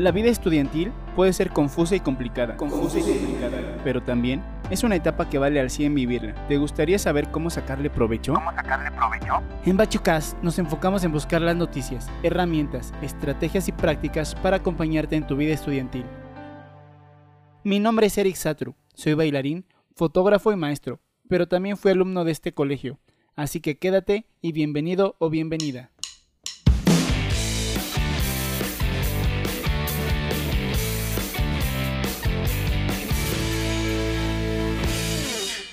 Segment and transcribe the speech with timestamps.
[0.00, 4.96] La vida estudiantil puede ser confusa y complicada, confusa y complicada, pero también es una
[4.96, 6.34] etapa que vale al 100 vivirla.
[6.48, 8.32] ¿Te gustaría saber cómo sacarle provecho?
[8.32, 9.42] ¿Cómo sacarle provecho?
[9.66, 15.26] En BachoCast nos enfocamos en buscar las noticias, herramientas, estrategias y prácticas para acompañarte en
[15.26, 16.06] tu vida estudiantil.
[17.62, 20.98] Mi nombre es Eric Satru, soy bailarín, fotógrafo y maestro,
[21.28, 22.98] pero también fui alumno de este colegio,
[23.36, 25.90] así que quédate y bienvenido o bienvenida.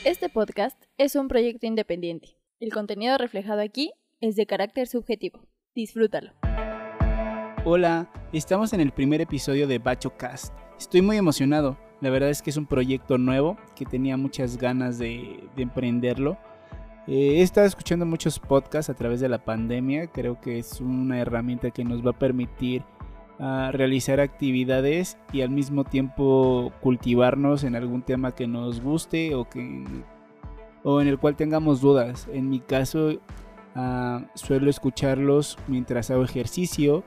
[0.08, 2.38] Este podcast es un proyecto independiente.
[2.62, 5.42] El contenido reflejado aquí es de carácter subjetivo.
[5.76, 6.32] Disfrútalo.
[7.66, 10.54] Hola, estamos en el primer episodio de BachoCast.
[10.80, 11.78] Estoy muy emocionado.
[12.00, 16.38] La verdad es que es un proyecto nuevo que tenía muchas ganas de, de emprenderlo.
[17.06, 20.08] Eh, he estado escuchando muchos podcasts a través de la pandemia.
[20.08, 22.82] Creo que es una herramienta que nos va a permitir
[23.40, 29.48] a realizar actividades y al mismo tiempo cultivarnos en algún tema que nos guste o
[29.48, 29.84] que
[30.84, 32.28] o en el cual tengamos dudas.
[32.32, 33.12] En mi caso
[33.76, 37.04] uh, suelo escucharlos mientras hago ejercicio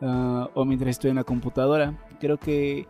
[0.00, 1.94] uh, o mientras estoy en la computadora.
[2.20, 2.86] Creo que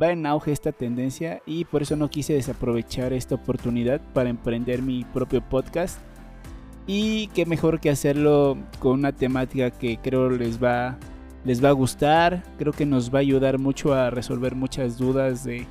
[0.00, 4.82] va en auge esta tendencia y por eso no quise desaprovechar esta oportunidad para emprender
[4.82, 6.00] mi propio podcast.
[6.86, 10.98] Y qué mejor que hacerlo con una temática que creo les va
[11.44, 15.44] les va a gustar, creo que nos va a ayudar mucho a resolver muchas dudas
[15.44, 15.66] de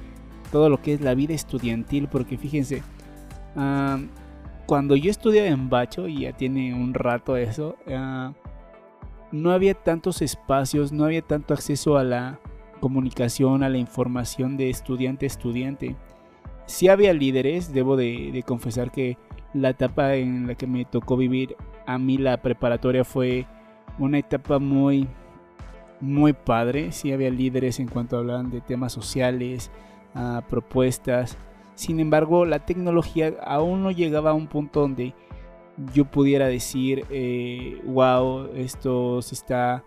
[0.52, 2.83] todo lo que es la vida estudiantil, porque fíjense,
[4.66, 8.33] cuando yo estudiaba en Bacho, y ya tiene un rato eso, ah,
[9.31, 12.39] no había tantos espacios, no había tanto acceso a la
[12.79, 15.95] comunicación, a la información de estudiante a estudiante.
[16.67, 19.17] Sí había líderes, debo de confesar que
[19.53, 23.45] la etapa en la que me tocó vivir a mí la preparatoria fue
[23.99, 25.07] una etapa muy
[26.04, 26.92] muy padre.
[26.92, 29.72] Sí había líderes en cuanto hablaban de temas sociales,
[30.16, 31.38] uh, propuestas.
[31.76, 35.13] Sin embargo, la tecnología aún no llegaba a un punto donde
[35.94, 39.84] yo pudiera decir, eh, wow, esto se está,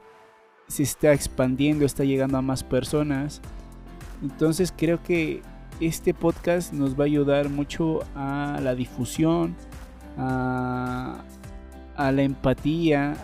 [0.67, 3.41] se está expandiendo, está llegando a más personas.
[4.23, 5.43] Entonces creo que
[5.81, 9.55] este podcast nos va a ayudar mucho a la difusión,
[10.17, 11.23] a,
[11.97, 13.15] la empatía,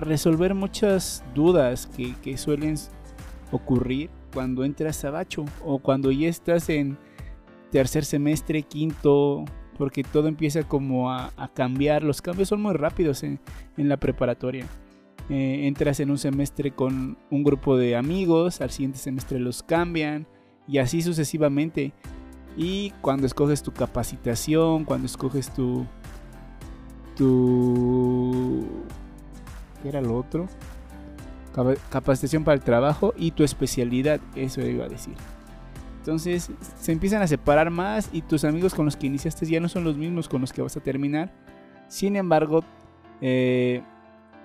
[0.00, 1.88] resolver muchas dudas
[2.22, 2.76] que, suelen
[3.50, 6.98] ocurrir cuando entras a Bacho o cuando ya estás en
[7.70, 9.44] tercer semestre, quinto,
[9.76, 12.02] porque todo empieza como a, cambiar.
[12.02, 13.40] Los cambios son muy rápidos en,
[13.76, 14.66] la preparatoria.
[15.30, 20.26] Eh, entras en un semestre con un grupo de amigos, al siguiente semestre los cambian
[20.66, 21.92] y así sucesivamente.
[22.56, 25.86] Y cuando escoges tu capacitación, cuando escoges tu,
[27.16, 28.66] tu
[29.82, 30.48] ¿Qué era lo otro?
[31.90, 35.14] Capacitación para el trabajo y tu especialidad, eso iba a decir.
[35.98, 39.68] Entonces se empiezan a separar más y tus amigos con los que iniciaste ya no
[39.68, 41.32] son los mismos con los que vas a terminar.
[41.88, 42.64] Sin embargo,
[43.20, 43.82] eh,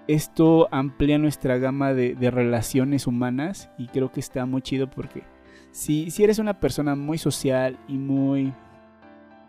[0.08, 5.24] esto amplía nuestra gama de, relaciones humanas y creo que está muy chido porque
[5.72, 8.54] si, si eres una persona muy social y muy,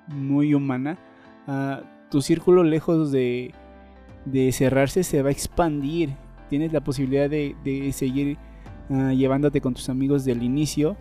[0.06, 0.98] muy humana,
[1.48, 3.52] uh, tu círculo lejos de
[4.24, 6.14] de cerrarse se va a expandir.
[6.48, 8.38] Tienes la posibilidad de, seguir
[8.90, 10.96] ah, llevándote con tus amigos del inicio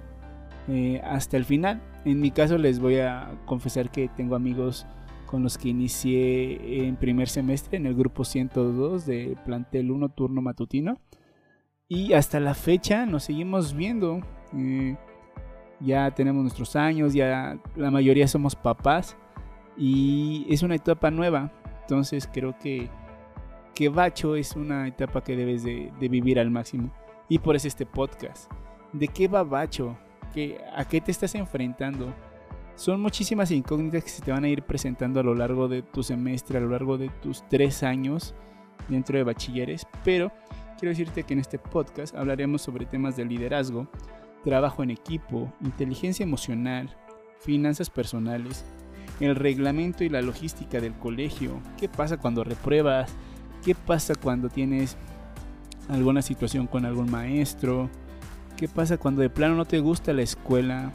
[0.67, 1.81] eh, hasta el final.
[2.05, 4.85] En mi caso les voy a confesar que tengo amigos
[5.25, 10.41] con los que inicié en primer semestre en el grupo 102 de plantel 1 turno
[10.41, 10.99] matutino.
[11.87, 14.21] Y hasta la fecha nos seguimos viendo.
[14.55, 14.95] Eh,
[15.79, 19.17] ya tenemos nuestros años, ya la mayoría somos papás.
[19.77, 21.51] Y es una etapa nueva.
[21.81, 22.89] Entonces creo que
[23.73, 26.91] que Bacho es una etapa que debes de, vivir al máximo.
[27.29, 28.51] Y por eso este podcast.
[28.91, 29.97] ¿De qué va Bacho?
[30.75, 32.13] ¿A qué te estás enfrentando?
[32.75, 36.01] Son muchísimas incógnitas que se te van a ir presentando a lo largo de tu
[36.03, 38.33] semestre, a lo largo de tus tres años
[38.89, 39.87] dentro de bachilleres.
[40.03, 40.31] Pero
[40.79, 43.87] quiero decirte que en este podcast hablaremos sobre temas de liderazgo,
[44.43, 46.95] trabajo en equipo, inteligencia emocional,
[47.39, 48.65] finanzas personales,
[49.19, 53.13] el reglamento y la logística del colegio, qué pasa cuando repruebas,
[53.63, 54.97] ¿Qué pasa cuando tienes
[55.87, 57.89] alguna situación con algún maestro?
[58.57, 60.91] ¿Qué pasa cuando de plano no te gusta la escuela?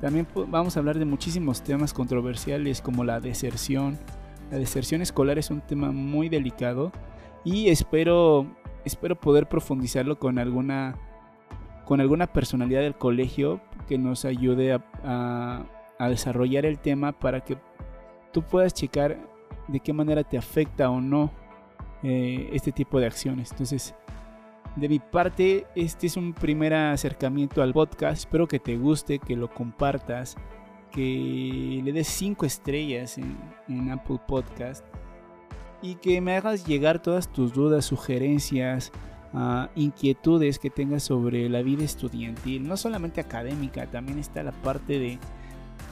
[0.00, 3.98] También vamos a hablar de muchísimos temas controversiales como la deserción.
[4.52, 6.92] La deserción escolar es un tema muy delicado
[7.44, 8.46] y espero,
[8.84, 10.94] espero poder profundizarlo con alguna,
[11.86, 15.66] con alguna personalidad del colegio que nos ayude a,
[15.98, 17.58] a desarrollar el tema para que
[18.32, 19.18] tú puedas checar
[19.66, 21.32] de qué manera te afecta o no
[22.08, 23.50] eh, este tipo de acciones.
[23.50, 23.92] Entonces,
[24.76, 28.18] De mi parte, este es un primer acercamiento al podcast.
[28.18, 30.36] Espero que te guste, que lo compartas,
[30.92, 34.84] que le des 5 estrellas en, Apple Podcast
[35.82, 38.92] y que me hagas llegar todas tus dudas, sugerencias,
[39.32, 44.98] uh, inquietudes que tengas sobre la vida estudiantil, no solamente académica, también está la parte
[44.98, 45.18] de,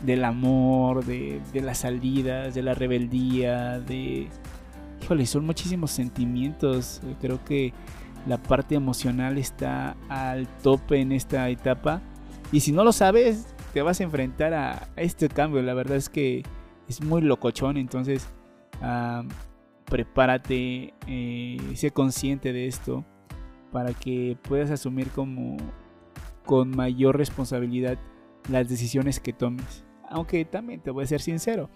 [0.04, 4.28] del amor, de las salidas, de la rebeldía, de...
[5.04, 7.02] Híjole, son muchísimos sentimientos.
[7.20, 7.74] Creo que
[8.26, 12.00] la parte emocional está al tope en esta etapa.
[12.52, 15.60] Y si no lo sabes, te vas a enfrentar a este cambio.
[15.60, 16.42] La verdad es que
[16.88, 17.76] es muy locochón.
[17.76, 18.26] Entonces,
[19.84, 23.04] prepárate, eh, sé consciente de esto
[23.72, 25.58] para que puedas asumir como
[26.46, 27.98] con mayor responsabilidad
[28.48, 29.84] las decisiones que tomes.
[30.08, 31.68] Aunque también te voy a ser sincero,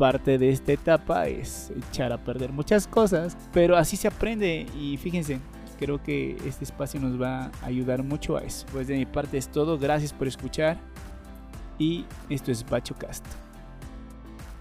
[0.00, 4.96] parte de esta etapa es echar a perder muchas cosas, pero así se aprende y
[4.96, 5.38] fíjense,
[5.78, 8.64] creo que este espacio nos va a ayudar mucho a eso.
[8.72, 10.78] Pues de mi parte es todo, gracias por escuchar
[11.78, 13.26] y esto es BachoCast.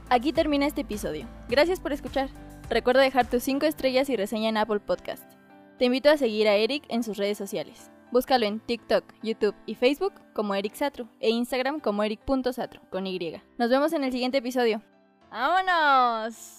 [0.10, 1.26] Aquí termina este episodio.
[1.48, 2.28] Gracias por escuchar.
[2.70, 5.24] Recuerda dejar tus 5 estrellas y reseña en Apple Podcast.
[5.78, 7.90] Te invito a seguir a Eric en sus redes sociales.
[8.12, 13.40] Búscalo en TikTok, YouTube y Facebook como Eric Satru e Instagram como eric.satru con Y.
[13.58, 14.82] Nos vemos en el siguiente episodio.
[15.32, 16.59] ¡Vámonos!